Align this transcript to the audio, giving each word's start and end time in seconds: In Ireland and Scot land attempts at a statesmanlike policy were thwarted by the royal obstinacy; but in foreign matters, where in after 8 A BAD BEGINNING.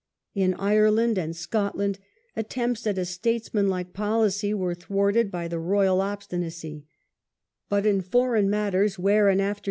In 0.33 0.55
Ireland 0.55 1.19
and 1.19 1.35
Scot 1.35 1.77
land 1.77 1.99
attempts 2.35 2.87
at 2.87 2.97
a 2.97 3.05
statesmanlike 3.05 3.93
policy 3.93 4.51
were 4.51 4.73
thwarted 4.73 5.29
by 5.29 5.47
the 5.47 5.59
royal 5.59 6.01
obstinacy; 6.01 6.87
but 7.69 7.85
in 7.85 8.01
foreign 8.01 8.49
matters, 8.49 8.97
where 8.97 9.29
in 9.29 9.33
after 9.33 9.37
8 9.37 9.37
A 9.37 9.37
BAD 9.37 9.53
BEGINNING. 9.53 9.59